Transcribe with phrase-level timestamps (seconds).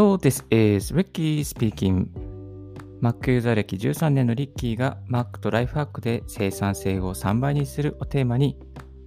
[0.00, 2.06] Hello, this is Ricky speaking.
[3.02, 8.56] Mac ユーザー歴13年のリッキーが Mac とライフハックで生産性を3倍にするをテーマに、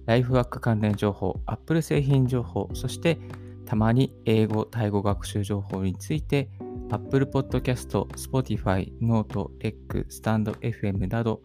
[0.06, 3.18] ライフハック関連情報、Apple 製品情報、そして
[3.66, 6.48] たまに英語、タイ語学習情報について
[6.92, 11.42] Apple Podcast、Spotify、Note、REC、StandFM など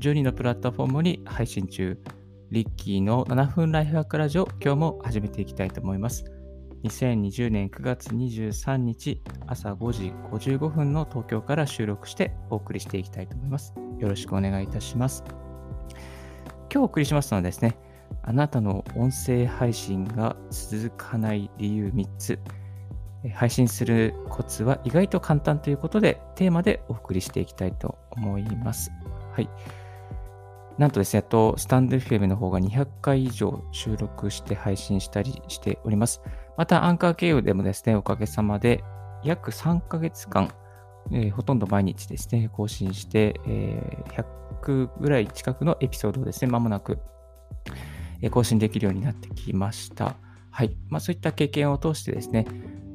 [0.00, 1.96] 12のプラットフォームに配信中。
[2.50, 6.39] リッキーの7分ライフハックラジオ、今日も始めていきたいと思います。
[6.84, 13.74] 2020年9月23日朝5時55分の東京から収録してお送りしていきたいと思います。
[13.98, 15.22] よろしくお願いいたします。
[15.28, 17.76] 今日お送りしますのはですね、
[18.22, 22.38] あなたの音声配信が続かない理由3つ。
[23.34, 28.90] 配信するコツは意外と簡単ということで、テーマでお送りしていきたいと思います。
[29.32, 29.50] はい。
[30.78, 36.22] なんとですね、やっとスタンド FM の方が200回以上収録して配信したりしております。
[36.60, 38.84] また、アンカー経由でもですね、おかげさまで
[39.24, 40.52] 約3ヶ月間、
[41.10, 44.24] えー、ほとんど毎日ですね、更新して、えー、
[44.62, 46.98] 100ぐらい近くのエピソードをですね、まもなく、
[48.20, 50.16] え、更新できるようになってきました。
[50.50, 50.76] はい。
[50.90, 52.46] まあ、そういった経験を通してですね、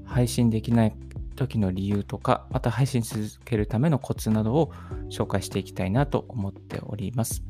[0.05, 0.95] 配信できない
[1.35, 4.73] 時の理由とか、また配信続けるためのコツなどを
[5.09, 7.41] 紹介していきたいなと思っております。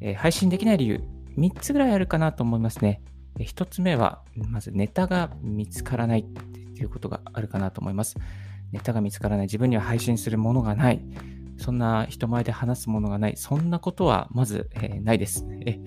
[0.00, 1.04] えー、配信できない理由、
[1.38, 3.00] 3つぐらいあるかなと思いますね。
[3.40, 8.16] えー、1つ目は、まずネタが見つからないっていうことがあるかなと思います。
[8.72, 11.00] ネタが見つからない、自分には配信するものがない、
[11.56, 15.46] そんな人前で話すものがない、そんなことはまず、えー、ないです。
[15.66, 15.80] え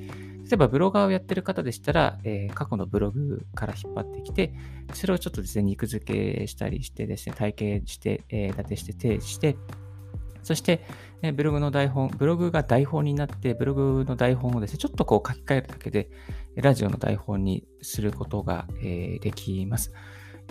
[0.44, 4.54] 例えばブロガーをやってる方でしたら、えー、過去のブログから引っ張ってきて、
[4.94, 6.06] それをちょっとですね、肉付
[6.40, 9.56] けしたりしてですね、体系して、えー、立てして提示して、
[10.44, 10.86] そして、
[11.22, 16.10] えブログの台本、ブログが台本になって、ブログの台本をですね、ちょっとこう書き換えるだけで、
[16.56, 19.94] ラジオの台本にすることが、え、できます。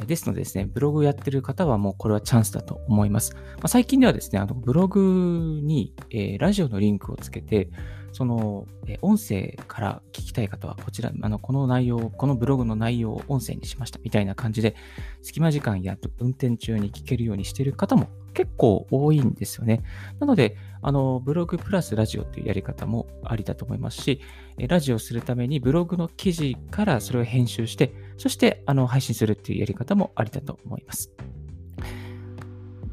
[0.06, 3.34] ですのでですね、ブログやってる方はもうこれはチャンスだと思います。
[3.34, 7.70] まあ、最近ではですね、あのブログに、えー、ラジオのリンクをつけて、
[8.12, 14.76] その、えー、音声から聞きたい方はこちら、あの、この内容、このブログの内容を音声にしましたみたいな感じで、
[15.22, 19.82] 隙間時間や運転中に聞けるようにしている方も結構多いんですよね。
[20.20, 24.20] なので、あの、ブログプラスラジオというやり方もありだと思いますし、
[24.58, 31.10] ラジオするためにブログの記事からそれを編集して、そしてあの配信するっていうやり方もありだと思います。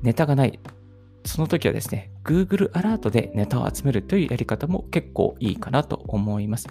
[0.02, 0.60] ネタがない。
[1.26, 6.68] その時はですね、Google アラートでネタを集めるというやり方も結構いいかなと思います。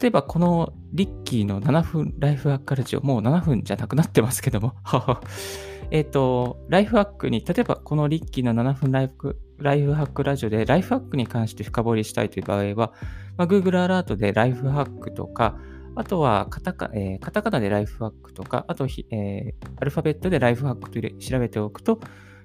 [0.00, 4.74] 例えばこのリッキーの7分ライフハックラジオ、もう7分じゃなくなってますけども、
[5.90, 12.92] えっと、ライフハックに、例えばこのリッキーの7分ライフライフハックラジオでライフハックに関して深掘りしたいという場合は、
[13.36, 15.56] まあ、Google アラートでライフハックとか、
[15.96, 22.00] あとはカタカ,、えー、カタカナでライフハックとか、あと、えー、アルファベットでライフハックと調べておくと、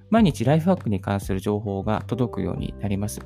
[0.09, 3.21] 毎日ライフハックに関する情報が届くようになります。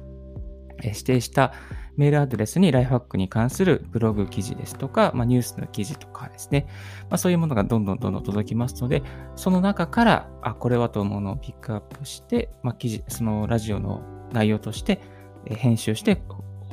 [0.79, 1.53] えー、指定した
[1.95, 6.67] メールアドレスにライフハックに関するブログ記事ですとか、まあ、ニュースの記事とかですね、
[7.09, 9.01] まあ、そういうものがどんどんどんどん届きますので、
[9.35, 14.01] その中から、あ、これはと思うのをピックアップして、まあ、記事、そのラジオの
[14.33, 14.99] 内容として
[15.45, 16.21] 編集して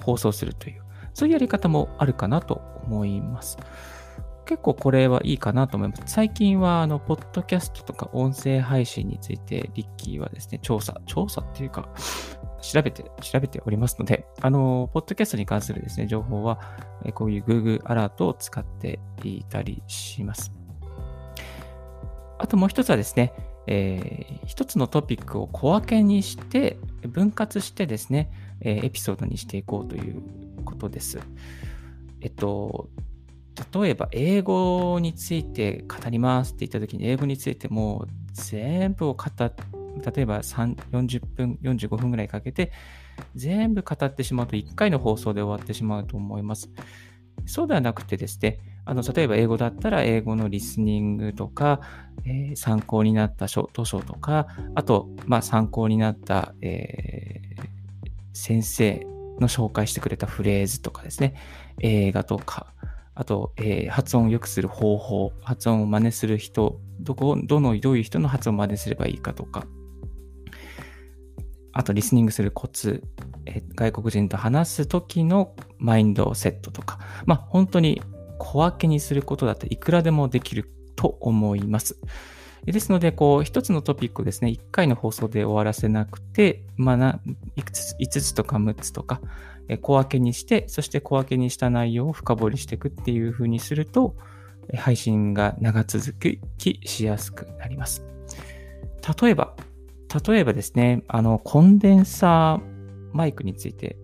[0.00, 0.81] 放送するという、
[1.14, 3.58] そういうやり方もあるかなと思います。
[4.44, 6.02] 結構これはいいかなと思います。
[6.06, 11.88] 最近は、あの、ポッドキャストとか音声配信について、リッキーはですね、調査、調査っていうか、
[12.60, 16.60] 調べて、調べておりますので、あの、ポッドキャストに関するですね、情報は、
[17.14, 20.52] こういう Google アラートを使っていたりします。
[22.38, 23.32] あともう一つはですね、
[23.68, 28.30] えー、一つのトピックを小分けにして、分割してですね、
[28.60, 30.22] え、エピソードにしていこうという
[30.62, 31.18] ことです。
[32.20, 32.88] えっと、
[33.74, 39.54] 例えば、英語について語りますって言ったときに、英語についても全部を語っ
[40.14, 42.72] 例えば40分、45分ぐらいかけて、
[43.34, 46.70] 全部語ってしまうと1回の放送で終わってしまうと思います。
[47.44, 51.80] そうではなくてですね、あの例えば英語だったら英語のリスニングとか、
[52.24, 53.54] えー、参考になった図
[53.84, 57.62] 書とか、あと、まあ、参考になった、えー、
[58.32, 59.06] 先生
[59.42, 61.34] の紹介してくれたフレーズとかですね、
[61.80, 62.72] 映画とか、
[63.14, 69.66] あと、えー、発音を良くする方法、発音を真似する人、どこ、どの、どういう人の発音を真似すればいいかとか、
[71.74, 73.02] あと、リスニングするコツ、
[73.44, 78.02] え外国人と話す時のマインドセットとか、まあ、本当に
[78.38, 81.98] 小分けにすることだっていくらでもできると思います。
[82.66, 87.20] ですので、こう、一つのトピックをですね、一回の放送で終わらせなくて、まあな、
[87.56, 89.20] いくつ、5つとか6つとか、
[89.80, 94.14] 小分けにして、そして小分けにした内容を深掘りしていくっていう風にすると、
[94.76, 96.14] 配信が長続
[96.58, 98.04] きしやすくなります。
[99.20, 99.56] 例えば、
[100.26, 103.96] 例えばですね、あの、コンデンサーマイクについて、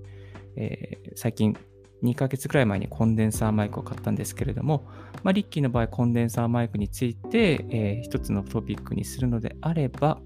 [0.57, 1.57] えー、最近
[2.03, 4.87] 2ヶ月くらい前にコンデンサーマイクを買ったんですけれども、
[5.23, 10.21] まあ、リッキーの場合、コンデンサーマイクについて、えー、一つのトピックにするのであれば、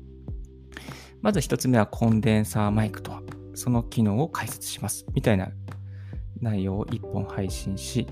[1.20, 3.22] まず一つ目はコンデンサーマイクとは、
[3.54, 5.06] その機能を解説します。
[5.14, 5.50] みたいな
[6.40, 8.06] 内容を1本配信し、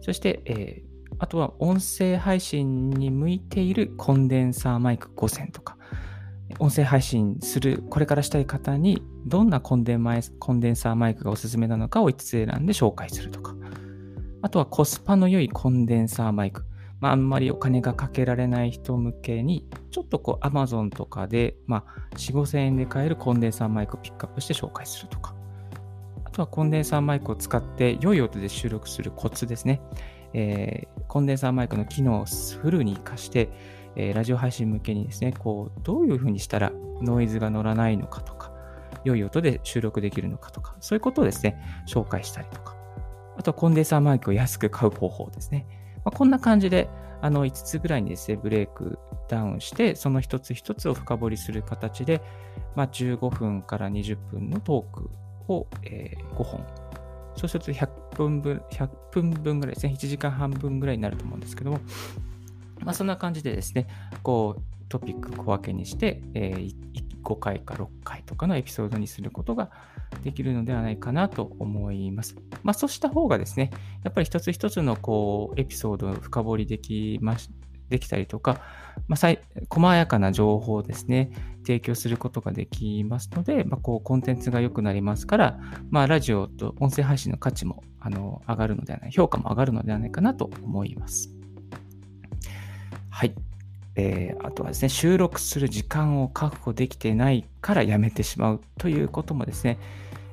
[0.00, 5.75] そして、えー、あとは音声配信に向いているコンデンサーマイク5選とか、
[6.58, 13.54] 音声配信する、これからしたい方に、どんなコンデンサーマイクがおすすめなのかを5つ選んで紹介するとか。
[14.42, 16.64] あとはコスパの良いコンデンサーマイク。
[17.00, 25.34] まあ、あんまりお金がかけられない人向けに、ちょっとこう Amazon とかで、まあ、4、5千円で買えるコンデンサーマイクをピックアップして紹介するとか。
[26.24, 29.82] あとはコンデンサーマイクを使って良い音で収録するコツですね。
[30.32, 33.50] えー、コンデンサーマイクの機能をフルに活かして、
[33.96, 36.72] えー、ラジオ配信向けにですね、こう、どういうふうにしたら
[37.02, 38.52] ノイズが乗らないのかとか、
[39.04, 41.58] 良い音で収録できるのかとか、そういうことをですね、
[41.88, 42.76] 紹介したりとか、
[43.36, 45.66] あとコンデンサーマイクを安く買う方法ですね。
[46.04, 46.88] まあ、こんな感じで、
[47.22, 48.98] あの、5つぐらいにですね、ブレイク
[49.28, 52.20] ダウンして、その一つ一つを深掘りする形で、
[52.74, 55.10] まあ、15分から20分のトーク
[55.48, 56.64] を、えー、5本。
[57.36, 61.80] そうすると100分分、100分分ぐらいですね、1時間半分ぐらいになると思うんですけども、
[62.86, 63.86] まあ、そんな感じでですね、
[64.22, 66.74] こう、トピック小分けにして、えー、
[67.24, 69.70] 5回か6回とかのエピソードにすることが
[70.22, 72.36] できるのではないかなと思います。
[72.62, 73.70] まあ、そうした方がですね、
[74.04, 77.50] やっぱり一つ一つのこうエピソードを深掘りできまし
[77.88, 78.60] できたりとか、
[79.08, 79.36] まあ、
[79.68, 81.30] 細やかな情報をですね、
[81.62, 85.60] 提供することができますので、まあ、こうコンテンツが良くなりますから、
[85.90, 91.35] まあ、ラジオと音声配信の価値もあの上がるのではない、評価も上がるのではないかなと思います。
[93.16, 93.34] はい。
[93.94, 99.78] えー、あとはですね、収録する時間を確保できてないからやめてしまうということもですね、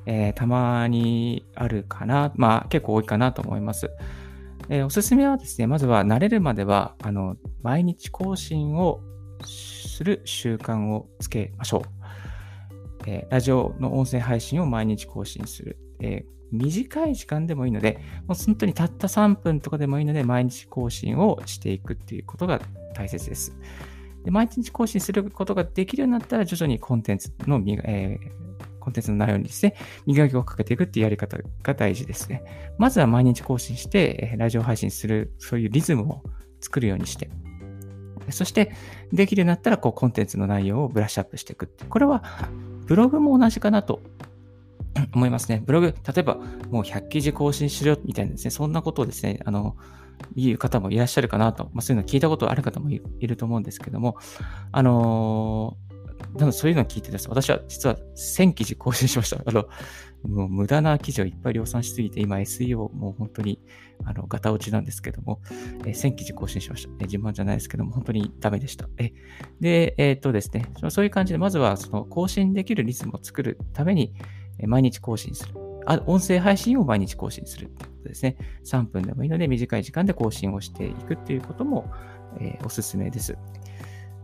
[0.04, 3.88] えー、たまにあるかな、まあ結構多いかなと思います。
[4.68, 9.00] えー、おすすめはですね、まずは慣れるまでは、あの、毎日更新を
[9.46, 11.82] する習慣をつけましょう。
[13.06, 15.78] えー、ラジオの音声配信を毎日更新する。
[16.00, 22.60] え短い時間でもいいので、もう本当にたった3分とかでもいいので、毎日更新をしていくっていうことが
[22.94, 23.56] 大切です。
[24.24, 29.74] で毎日更新することができるようになったら、徐々にコンテンツの、えー、コンテンツの内容にですね、
[30.06, 32.42] 磨きをかけていくっていうやり方が大事ですね。
[32.78, 36.22] まずは毎日更新して、ラジオ配信する、そういうリズムを
[36.60, 37.28] 作るようにして、
[38.30, 38.72] そして、
[39.12, 41.70] できるようになったら、こう、コンテンツの内容をブラッシュアップしていく。
[41.90, 42.24] これは、
[42.86, 44.00] ブログも同じかなと
[45.14, 45.62] 思いますね。
[45.64, 46.36] ブログ、例えば
[46.70, 49.76] もう100記事更新しろみたいなですね、そんなことをですね、あの、
[50.36, 54.16] 言う方もいらっしゃるかなと、まあ、そういうの聞いたことある方もいると思うんですけども、
[54.72, 59.42] あのー、多分そういうのを聞いてです、私は実は1000記事更新しました。
[59.44, 59.66] あの、
[60.22, 63.60] もう無駄な記事をいっぱい量産しすぎて、今 SEO もう本当に、
[64.04, 65.40] あの、ガタ落ちなんですけども、
[65.84, 66.90] えー、1000記事更新しました。
[67.00, 68.88] えー、自慢じゃないですけども、本当にダメでした。
[68.98, 69.12] え
[69.60, 74.14] で、えー、っとですね、そういう感じで、まずはその更新できるリズムを作るために、
[74.66, 75.54] 毎日更新する。
[75.86, 78.36] あ音声配信を毎日更新するってことですね。
[78.64, 81.90] 3分でもいいので短い時間で更新をしていくっていうことも、
[82.40, 83.36] えー、おすすめです。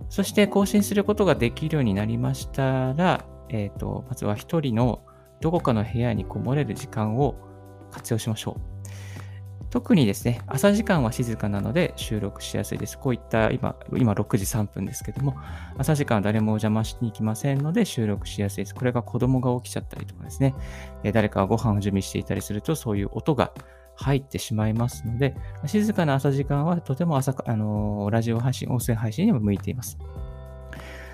[0.08, 5.04] そして更新することができるようになりましたら、えっ、ー、と、まずは一人の
[5.40, 7.36] どこかの部屋にこもれる時間を
[7.90, 8.79] 活用しましょう。
[9.70, 12.98] 特にですね、朝時間は静かなので収録しやすいです。
[12.98, 15.36] こういった今、今6時3分ですけども、
[15.78, 18.74] 朝時間は誰もお邪魔しに行きませんので収録しやすいです。
[18.74, 20.54] これが子供が起きちゃったりとかですね、
[21.12, 23.52] 誰かがご飯を準備していたりすると、そういう音が
[23.94, 25.36] 入ってしまいますので、
[25.66, 29.98] 静かな朝時間はとても朝、あのー、ラジオ配信、音声配信にも向いています。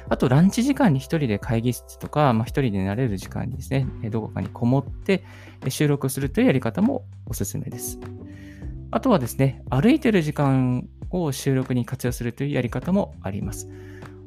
[0.09, 5.25] あと、ランチ時間に一人で会議室とか、まあ、一人で慣れる時間にですね、どこかにこもって
[5.69, 7.99] 収録するというやり方もおすすめです。
[8.97, 13.69] あとはですね、歩いてる時間を収録に活用するというやり方もあります。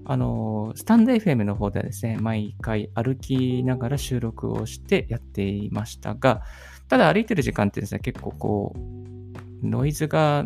[0.05, 6.43] あの、スタンド FM の方ではですね、毎回歩きながら収録をしてやっていましたが、
[6.87, 10.45] ただ歩いてる時間ってですね、結構こう、ノイズが、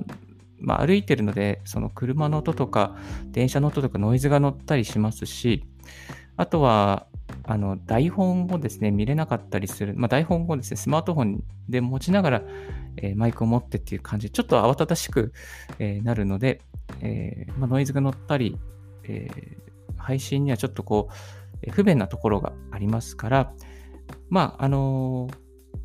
[0.58, 2.96] まあ、歩いてるので、その車の音とか、
[3.32, 5.65] 電車の音とかノイズが乗ったりしますし、
[6.38, 7.08] あとは、
[7.43, 9.93] あの、台本をですね、見れなかったりする。
[9.95, 12.43] まあ、台本をですね、スマートフォンで持ちながら、
[12.97, 15.33] えー、マイクを持ってっていう感じで、ちょっと慌ただしく、
[15.79, 16.61] えー、なるので、
[17.01, 18.57] えー、まあ、ノイズが乗ったり、
[19.05, 19.27] え
[19.97, 21.09] 配信にはちょっとこ
[21.67, 23.53] う、不便なところがありますから、
[24.29, 25.29] まあ、あの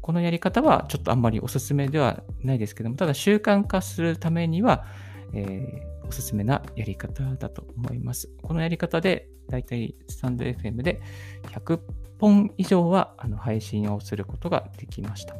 [0.01, 4.87] このやり方はちょっとあんまりおすすめではないですけども、ただ習慣化するためには、
[5.33, 8.31] えー、おすすめなやり方だと思います。
[8.43, 11.01] このやり方で、だいたいスタンド FM で
[11.45, 11.81] 100
[12.19, 15.37] 本以上はあの配信をすることができました。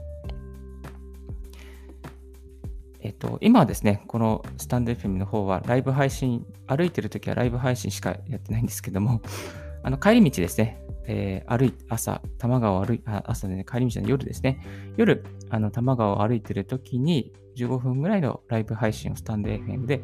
[3.01, 9.23] えっと、今はですね、このスタンド FM の方はライブ配信、歩いてるときはライブ配信しかやってないんですけども、
[9.83, 14.61] あの帰り道ですね、えー、歩い朝、多摩川を歩い、あ朝ね、帰り道の夜ですね、
[14.97, 17.33] 夜、あの多摩川を歩いてるときに
[17.65, 20.03] 15分ぐらいのライブ配信をスタンド FM で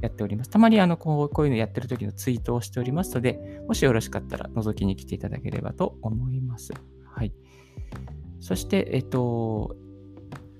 [0.00, 0.50] やっております。
[0.50, 6.72] たまにあのこうこういうのやってる時のツイートをしておりますので、もしよろしかったら覗きに来ていただければと思います。
[7.14, 7.32] はい。
[8.40, 9.76] そして、えっと、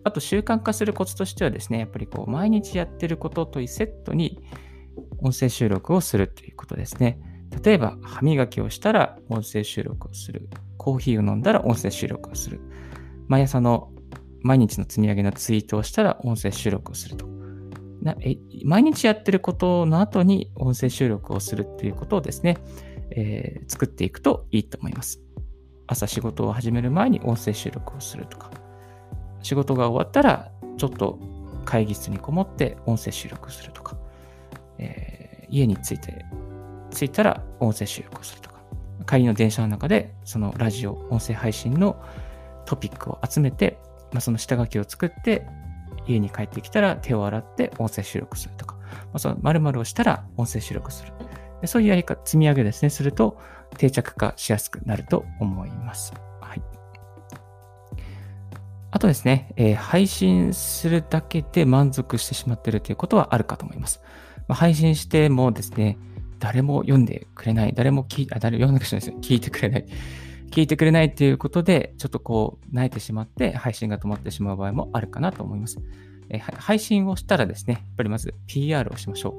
[0.04, 4.40] あと習慣化するコツとしてはですね、やっぱりこう毎日やってることというセットに
[5.18, 7.18] 音声収録をするということですね。
[7.62, 10.48] 例えば、歯磨きをしたら音声収録をする。
[10.78, 12.60] コーヒーを飲んだら音声収録をする。
[13.28, 13.90] 毎朝の
[14.42, 17.26] 毎日の積み上げのツイートをしたら音声収録をすると。
[18.02, 22.58] なえ毎日やってることの後に音声収録をするっていうことをですね、
[23.10, 25.20] えー、作っていくといいと思います。
[25.88, 28.50] 朝仕事を始める前に音声収録をするとか、
[29.42, 31.18] 仕事が終わったらちょっと
[31.64, 33.96] 会議室にこもって音声収録するとか、
[34.78, 36.24] えー、家に着いて、
[36.90, 38.56] 着いたら音声収録をするとか、
[39.06, 42.00] 帰りの電車の中でそのラジオ、音声配信の
[42.66, 43.78] トピックを集めて、
[44.12, 45.46] まあ、その下書きを作って
[46.06, 51.12] 家に帰ってきたら手を洗って音声収録するとか、まあ、その〇〇をしたら音声収録する。
[51.64, 53.38] そういうやり方、積み上げですね、すると
[53.78, 56.12] 定着化しやすくなると思います。
[56.40, 56.62] はい。
[58.90, 64.00] あとですね、えー、配信するだけで満足してしまっているということはあるかと思います。
[64.48, 65.98] まあ、配信してもですね、
[66.38, 69.10] 誰も読んでくれない、誰も聞い、あ、誰読んでくれない。
[69.20, 69.86] 聞いてくれない。
[70.50, 75.78] 聞いてくれないっていうことで、ちょっとこう、泣いてしまって配信が止まってしまう場合もあるかなと思います。
[76.28, 79.30] え配信をしたらですね、やっぱりまず PR をしましょ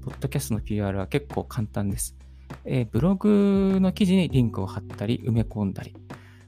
[0.00, 0.04] う。
[0.04, 2.16] ポッドキャストの PR は結構簡単です。
[2.64, 5.94] え、ブログの記事にリンクを貼ったり、埋め込んだり、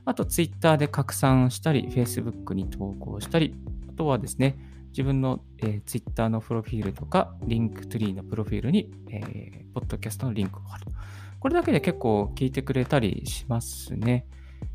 [0.05, 3.55] あと Twitter で拡散したり、Facebook に投稿したり、
[3.89, 4.57] あとはですね、
[4.91, 10.87] 自分の、えー、Twitter のプロフィールとか、 Linktree のプロフィールに、えー、ポッドキャストのリンクを貼る。
[11.47, 14.27] これだけで結構聞いてくれたりしますね。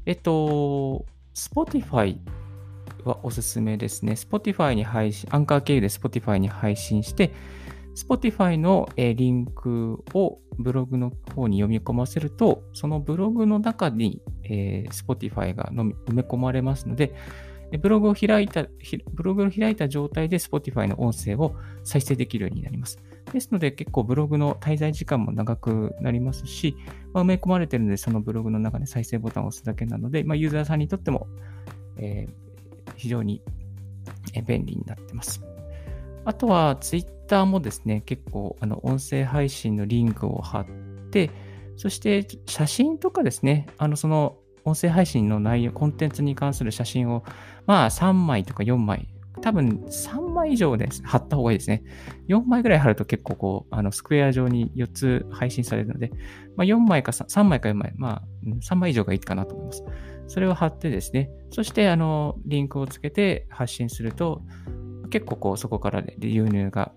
[0.05, 2.17] えっと、Spotify
[3.03, 4.13] はおすすめですね。
[4.13, 7.33] Spotify に配信、アンカー経由で Spotify に配信して、
[7.93, 17.13] Spotify のリンクをブログの方に読み込ませると、そのブログの中に、えー、Spotify が埋め込まれますので、
[17.81, 18.65] ブログを開いた、
[19.11, 22.97] ブログを開いた状態で Spotify の音声を再生できるようになります。
[23.33, 26.75] ですので結構ブログの滞在時間も長くなりますし、
[27.13, 31.27] まあ、埋め込まれているのでそのブログの中で再生ボタンを押すだけなので、まあ、ユーザーさんにとっても、
[31.97, 33.41] えー、非常に
[34.45, 35.41] 便利になってます。
[36.23, 40.65] あとは Twitter もですね、結構あの音声配信のリンクを貼っ
[41.11, 41.31] て、
[41.77, 47.23] そして写真とかですね、あのその音声配信の内容、コンテンツに関する写真を、
[47.65, 49.07] まあ3枚とか4枚
[49.41, 51.83] 多分3枚以上で貼った方がいいですね。
[52.27, 56.11] 4枚ぐらい貼ると結構こう、あのスクエア上に4つ配信されるので、
[56.55, 58.23] まあ、4枚か 3, 3枚か4枚、まあ
[58.61, 59.83] 3枚以上がいいかなと思います。
[60.27, 64.41] それを貼ってですね、そしてあのリンクをつけて発信すると、
[65.09, 66.93] 結構こうそこから流入が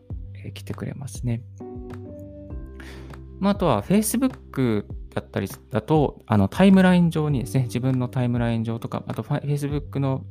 [0.54, 1.42] 来てくれますね。
[3.40, 4.84] まあ、あとは Facebook
[5.14, 10.24] だったりだと、あのタイムライン上にですね、自分のタイムライン上とか、あと Facebook の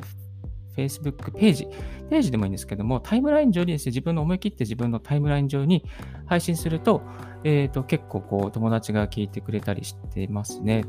[0.76, 1.68] Facebook ページ、
[2.10, 5.84] ページでもいいんですけども、タイムライン上にですね、自分の思い切って自分のタイムライン上に
[6.26, 7.02] 配信すると、
[7.44, 10.86] えっ、ー、と、結構こう、友達が聞いてくれたりしてますね。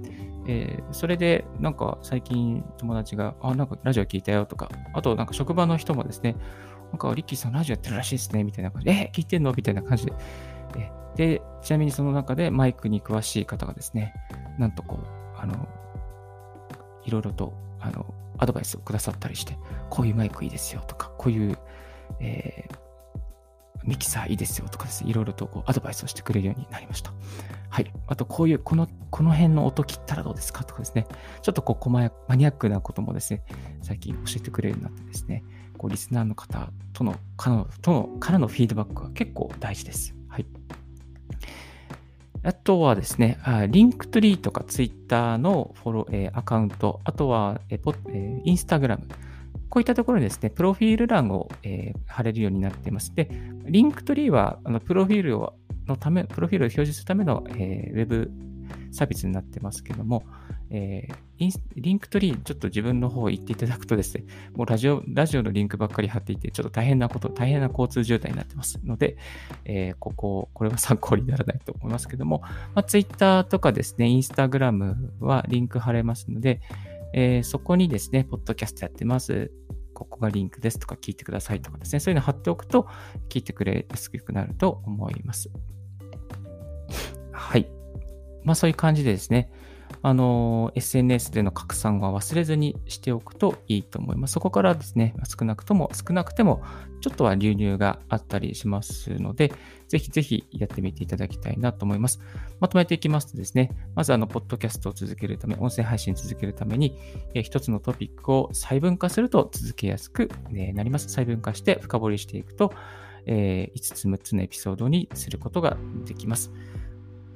[0.46, 6.36] えー、それで、なんか最近友達が、あ、なんかラジオ聞いたよとか、あとなんか職場の人もですね、
[6.90, 9.52] なんかリッキーさんラジオやってるらしいですね、みたいな感じで、えー、聞いてんの？
[9.52, 10.12] みたいな感じで。
[10.78, 14.14] えで、ちなみにその中でマイクに詳しい方がですね、
[14.58, 15.68] なんとこう、あの、
[17.04, 19.56] いろいろと、あの、アドバイスをくださったりして、
[19.90, 21.58] こういうマイクいいですよとか、こういう、
[22.20, 22.78] えー、
[23.84, 27.12] ミキサーいいですよとかですね、いろいろとこうアドバイスをしてくれるようになりました。
[27.68, 27.92] はい。
[28.06, 31.06] あと、こういう、この、この辺の音切ったらどうですかとかですね、
[31.42, 33.42] ちょっとこう、マニアックなこともですね、
[33.82, 35.44] 最近教えてくれるようになってですね、
[35.76, 40.14] こう、リスナーの方との、からの、との、からのフィードバックは結構大事です。
[40.28, 40.46] はい。
[42.44, 43.38] あとはですね、
[43.70, 49.08] Linktree とかツイッターのフォロー、えー、アカウント、あとは、えーえー、インスタグラム、
[49.70, 53.14] こういったところにですね、プロフィール欄を、えー、貼れるようになっています。
[53.14, 53.30] で、
[53.64, 55.54] Linktree は、あのプロフィールを
[55.86, 58.30] のため、プロフィールを表示するための、えー、ウェブ
[58.92, 60.22] サービスになってますけども、
[60.74, 61.14] えー
[61.76, 69.16] Linktree、ちょっと自分の方行っていただくとですね、もうラジオ、ラジオのリンクばっかり貼っていて、ちょっと大変なこと、大変な交通渋滞になってますので、
[69.64, 72.40] えーここ、これは参考にならないと思いますけども、
[72.74, 76.60] まあ、Twitter とかですね、Instagram はリンク貼れますので、
[77.12, 79.50] えーそこにですね、ポッドキャストやってます。
[79.92, 82.86] ここがリンクですとか聞いてくださいとかですね、そういうの貼っておくと
[83.28, 85.50] 聞いてくれやすくなると思います。
[87.32, 87.68] はい。
[88.44, 89.50] まあそういう感じでですね、
[90.06, 94.34] あの、SNS での拡散は忘れずにしておくといいと思います。
[94.34, 96.62] そこからですね、少なくとも、少なくても、
[97.00, 99.50] ちょっとは流入があったりしますので、
[99.88, 102.20] ぜひぜひやってみていただきたいなと思います。
[102.60, 106.98] まとめていきますとですね、まずあの、ポッドキャストを続けるため、音声配信続けるために、
[107.32, 111.08] えー一つのトピックを細分化すると続けやすくなります。
[111.08, 112.74] 細分化して深掘りしていくと、
[113.24, 116.52] え5つ6つのエピソードにすることができます。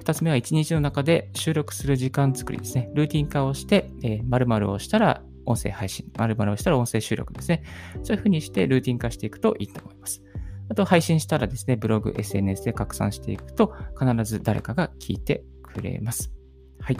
[0.09, 2.89] 2つ目は1日の中で収録する時間作りですね。
[2.95, 7.63] ルーティン化をして、えー、〇〇をしたら音声配信、〇〇をしたら音声収録ですね。
[8.01, 10.23] そういうふうにしてルーティン化していくといいと思います。
[10.69, 16.31] あと配信したらですね、ブログ、SNS で拡散していくと必ず誰かが聞いてくれます。
[16.79, 16.97] はい。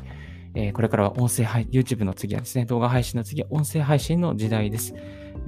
[0.53, 4.93] えーこれからは音声配、YouTube の次はですね、動画配信の次は音声配信の時代です。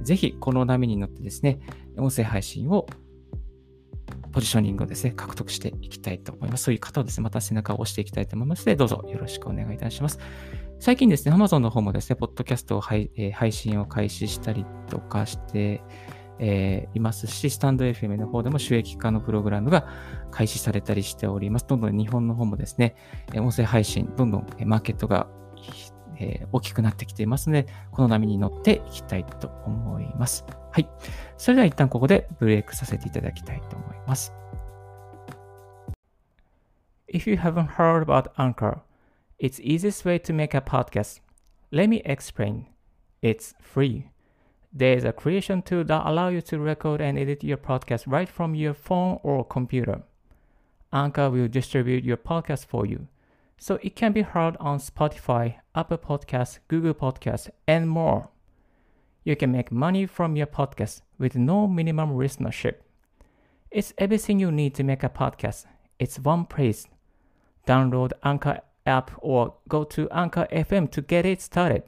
[0.02, 1.60] ぜひこの波に乗ってですね、
[1.96, 2.86] 音声配信を
[4.32, 6.64] ポジショニングをですね、獲得していきたいと思います。
[6.64, 10.18] そういう方をですね、また背中を押していきたいと思いますので、どうぞよろしくお願いいたします。
[10.80, 15.82] 最近ですね、Amazon の方もですね、ポッドキャストを配,、えー配信を開始したりとかして、
[16.38, 19.86] えーいますし、スタンド FM の方でも収益化のプログラムが
[20.30, 21.66] 開始されたりしております。
[21.68, 22.96] どんどん日本の方もですね、
[23.36, 25.28] 音声配信、どんどんマーケットが、
[26.18, 30.44] えー大きくなってきていますので、この波に乗っていきたいと思います。
[30.71, 30.89] はい。
[31.37, 34.33] それでは一旦ここでブレイクさせていただきたいと思います。
[37.07, 38.79] If you haven't heard about Anchor,
[39.39, 41.21] it's easiest way to make a podcast.
[41.71, 42.65] Let me explain.
[43.21, 44.09] It's free.
[44.73, 48.55] There's a creation tool that allow you to record and edit your podcast right from
[48.55, 50.03] your phone or computer.
[50.91, 53.07] Anchor will distribute your podcast for you,
[53.57, 58.29] so it can be heard on Spotify, Apple Podcasts, Google Podcasts, and more.
[59.24, 62.76] You can make money from your podcast with no minimum listenership.
[63.70, 65.66] It's everything you need to make a podcast.
[65.98, 66.88] It's one place.
[67.66, 71.84] Download Anchor app or go to Anchor FM to get it started.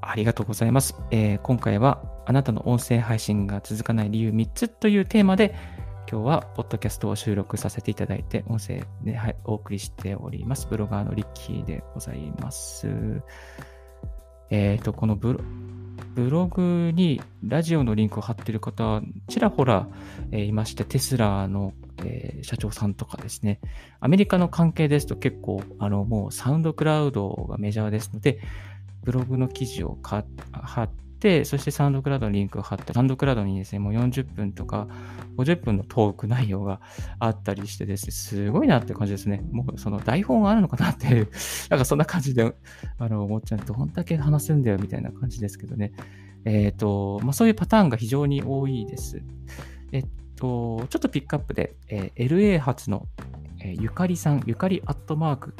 [0.00, 5.54] ありがとうございます、えー今回はあなたの音声配信が続かない理由3つというテーマで
[6.10, 10.66] 今日はポッドキャストを収録させていただいて音声で、はい、お送りしております。
[10.66, 13.20] ブロガーのリッキーでございます。
[14.48, 15.40] えっ、と、このブロ
[16.14, 19.86] ブログにラジオのリンクを貼っている方、ちらほら、
[20.30, 23.60] えーいまして、テスラの、えー社長さんとかですね、
[24.00, 28.40] アメリカの関係ですと結構、あの、もうサウンドクラウドがメジャーですので、
[29.04, 31.07] ブログの記事を貼って、
[31.44, 34.86] そしてサンドクラウドのリンクを貼って、サンドクラウドにですね、もう40分とか
[35.36, 36.80] 50分のトーク内容が
[37.18, 39.42] あったりしてですね、すごいなって感じですね。
[39.50, 41.28] もうその台本があるのかなっていう、
[41.70, 42.54] なんかそんな感じで、
[42.98, 43.60] あの、思っちゃう。
[43.66, 45.92] どんだけ話せんだよみたいな感じですけどね。
[46.44, 49.20] えっ、と、まあそういうパターンが非常に多いです。
[49.92, 53.06] えっと、ちょっとピックアップで、えー LA 発の、
[53.60, 55.54] えーゆかりさん、ゆかりアットマーク、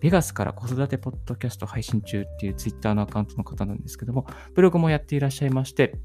[0.00, 5.96] ベガスから子育てポッドキャスト配信中っていうツイッターのアカウントの方なんですけども、ブログもやっていらっしゃいまして、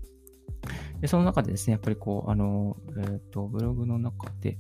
[1.01, 4.57] でその中でですね、やっぱりこう、あの、えっ、と、ブログの中で、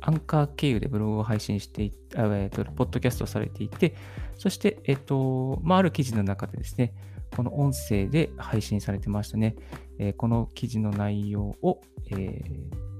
[0.00, 3.94] アンカー経由でブログを配信していあえっ、と、ポッドキャストされていて、
[4.36, 6.94] そして、えっ、と、まあ、ある記事の中でですね、
[7.34, 9.56] この音声で配信されてましたね。
[9.98, 11.80] えこの記事の内容を、
[12.10, 12.91] えー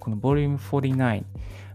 [0.00, 1.24] この Volume 49、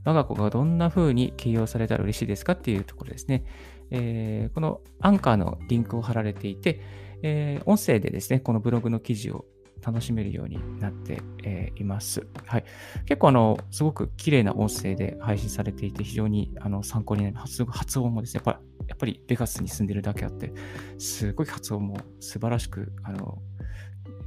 [0.03, 3.45] 我が子がどんな風に形容されたら嬉しいですかっていうところですね。
[3.91, 6.81] えーこのアンカーのリンクを貼られていて、
[7.21, 9.45] えー音声でですね、このブログの記事を
[9.81, 12.27] 楽しめるようになって、えーいます。
[12.45, 12.65] はい。
[13.05, 17.63] 結構あの、すごく綺麗な音声で配信されていて、非常にあの参考になります。
[17.65, 20.51] 発発音もですね、やっぱり、やっぱりベガスに住んでるだけあって、
[20.97, 23.39] すごい発音も素晴らしく、あの、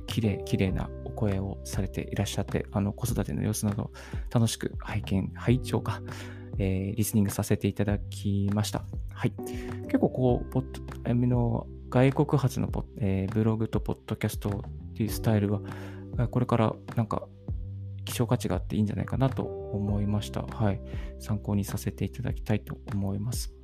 [0.08, 3.92] 綺麗、綺麗なお声をされていらっしゃって、あの、子育ての様子など
[4.32, 6.02] 楽しく拝見、拝聴か、
[6.58, 8.84] えーリスニングさせていただきました。
[9.12, 9.32] はい。
[9.84, 15.60] 結構こう、ポッドあの外国発のポ、えーブログとポッドキャストっていうスタイルは、
[16.30, 17.28] これからなんか
[18.04, 20.42] 希少価値があっていいんじゃないかなと思いました。
[20.42, 20.80] はい。
[21.20, 23.54] 参考にさせていただきたいと思います。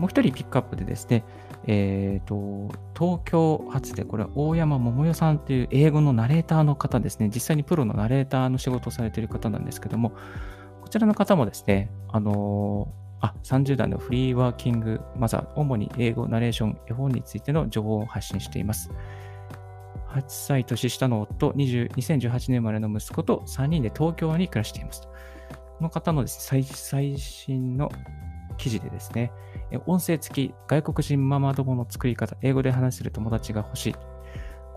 [0.00, 1.24] もう一人ピックアップでですね、
[1.66, 10.12] えーと、東京発で、これは大山桃代さんという英語のナレーターの方ですね、実際にプロのナレーターの仕事をされている方なんですけども、
[10.80, 18.90] こちらの方もですね、あのー、あ、30代のフリーワーキングマザー、主に英語、ナレーション、絵本についての情報を発信しています。
[20.08, 25.02] 8歳年下の夫、20 2018年生まれの息子と3人で東京に暮らしています。
[25.02, 27.92] この方のです、ね、最新の
[28.56, 29.32] 記事でですね、
[29.86, 33.94] 音声付き外国人ママ友の作り方、英語で話せる友達が欲しい。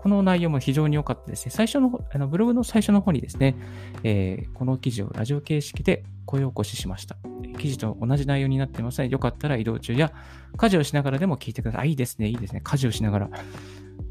[0.04, 1.50] この内容も非常に良かったですね。
[1.50, 3.56] 最初の、あのブログの最初の方にですね、
[4.02, 7.16] えー、この記事をラジオ形式で声起こししました。
[7.58, 10.12] 記事と同じ内容になってますので、よかったら移動中や
[10.58, 11.80] 家事をしながらでも聞いてください。
[11.80, 12.60] あ、いいですね、いいですね。
[12.62, 13.30] 家事をしながら。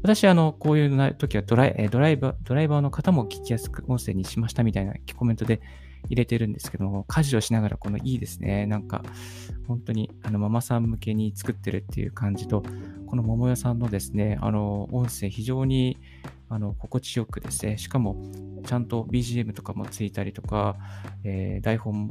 [0.02, 5.60] 私、あの、こういう時はドライドライバー、ドライバーの方も聞きやすく音声にしましたみたいなコメントで
[6.06, 8.66] 入れてるんですけど、家事をしながらこのいいですね。
[8.66, 9.02] なんか、
[9.66, 12.62] 本当にあのママさん向けに作ってるっていう感じと、
[13.06, 15.98] この桃屋さんのですね、あの、音声非常に
[16.48, 18.16] あの心地よくですね、しかも
[18.66, 20.76] ちゃんと BGM とかもついたりとか、
[21.24, 22.10] えー、台本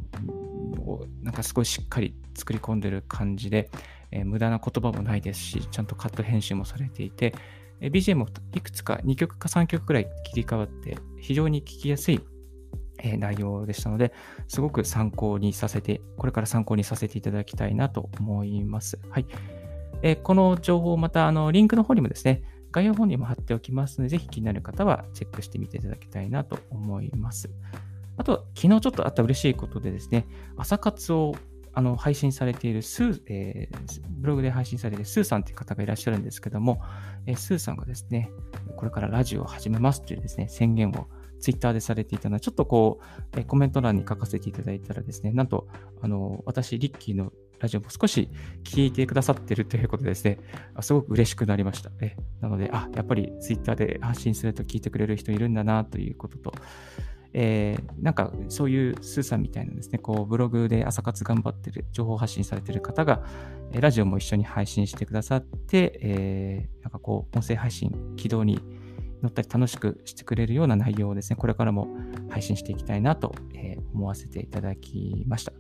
[0.86, 3.70] をなんかすごいしっかり作り込んでる感じで、
[4.12, 7.36] えー、無駄な言葉もないですし、ちゃんとカット編集もされていて、
[7.80, 12.20] えー、BGM もいくつか2曲か3曲くらい切り替わって、非常に聴きやすい
[13.04, 14.14] え内容でしたので、
[14.48, 19.00] すごく参考にさせて、これから参考にさせていただきたいなと思います。
[19.10, 19.26] はい。
[20.02, 27.50] えこの情報、また、あの、リンクの方にもですね、概要本にも貼っておきますので、ぜひ気になる方はチェックしてみていただきたいなと思います。
[28.18, 30.26] あと、昨日ちょっとあった嬉しいことでですね、
[30.58, 31.36] 朝活を
[31.76, 36.82] あの配信されているスー、えー、ブログで配信されているスーさんという方がいらっしゃるんですけども、
[37.26, 38.30] えー、スーさんがですね、
[38.76, 41.08] これからラジオを始めますというですね、宣言を
[41.44, 43.02] ツイッターでされていたのは、ちょっとこ
[43.36, 45.68] う、えコメント欄に書かせていただいたらですね、なんと、
[46.02, 48.30] あの、私、リッキーのラジオも少し
[48.64, 50.40] 聞いてくださってるということでですね、
[50.80, 51.92] すごく嬉しくなりました。
[52.00, 56.54] えなので、あ、やっぱりツイッターで発信すると聞いてくれる人いるんだなということと、
[57.34, 63.22] えー、なんかそういうスーさんみたいなですね、こうブログで朝活頑張ってる、情報発信されてる方が、
[63.74, 68.60] えラジオも一緒に配信してくださって、えー、なんかこう、音声配信軌道に
[69.24, 71.88] 乗ったり楽しくしてくれるような内容をですね、これからも
[72.30, 73.34] 配信していきたいなと、
[73.94, 75.54] 思わせていただきました。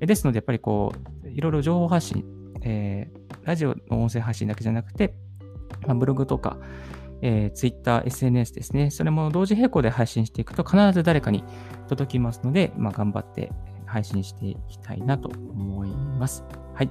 [0.00, 0.92] ですので、やっぱりこ
[1.24, 2.24] う、いろいろ情報発信、
[2.62, 5.14] えー、ラジオの音声発信だけじゃなくて、
[5.86, 6.56] まあ、ブログとか、
[7.20, 11.44] えー、Twitter、SNS ですね、それも同時並行で配信していくと必ず誰かに
[11.88, 13.52] 届きますので、まあ、頑張って
[13.84, 16.44] 配信していきたいなと思います。
[16.74, 16.90] はい。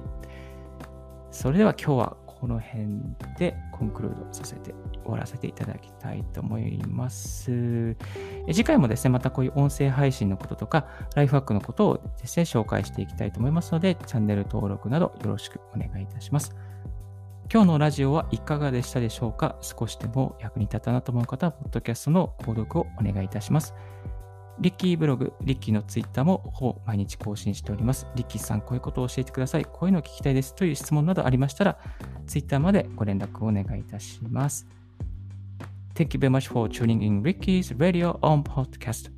[1.32, 3.00] それでは今日はこの辺
[3.38, 7.96] でコンクルードさせて、終わらせていただきたいと思います。
[8.46, 16.56] 次回もですね、またこういう音声配信のこととか、ライフハックのことをですね、紹介していきたいと思いますので、チャンネル登録などよろしくお願いいたします。
[17.52, 19.56] 今日のラジオはいかがでしたでしょうか？
[19.60, 23.74] 少しでも役に立ったなと思う方は、ポッドキャストの購読をお願いいたします。
[24.60, 28.06] リッキーブログ、リッキーのツイッターもほぼ毎日更新しております。
[28.14, 29.64] リッキーさん、こういうことを教えてください。
[29.64, 30.54] こういうのを聞きたいです。
[30.54, 31.78] という質問などありましたら、
[32.26, 34.66] ツイッターまでご連絡をお願いいたします。
[35.94, 39.10] Thank you very much for tuning in Ricky's Radio on Podcast.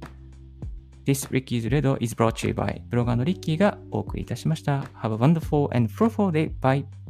[1.05, 4.83] This Ricky's Radio is brought to you by ブロガーのリッキーがお送りいたしました。
[5.03, 6.53] Have a wonderful and fruitful day.
[6.61, 7.02] Bye.